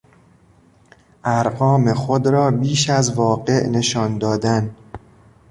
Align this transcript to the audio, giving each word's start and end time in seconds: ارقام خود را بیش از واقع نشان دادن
ارقام 1.23 1.93
خود 1.93 2.27
را 2.27 2.51
بیش 2.51 2.89
از 2.89 3.13
واقع 3.13 3.65
نشان 3.67 4.17
دادن 4.17 4.75